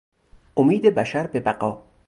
[0.57, 1.83] امید بشر به بقا